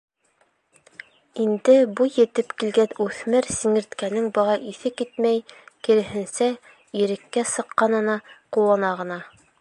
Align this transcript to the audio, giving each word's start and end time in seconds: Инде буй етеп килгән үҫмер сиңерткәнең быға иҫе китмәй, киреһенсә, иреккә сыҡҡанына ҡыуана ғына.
Инде 1.43 1.75
буй 1.99 2.13
етеп 2.21 2.55
килгән 2.63 2.95
үҫмер 3.05 3.49
сиңерткәнең 3.57 4.31
быға 4.39 4.57
иҫе 4.73 4.93
китмәй, 5.03 5.45
киреһенсә, 5.89 6.49
иреккә 7.05 7.45
сыҡҡанына 7.55 8.21
ҡыуана 8.59 8.95
ғына. 9.05 9.25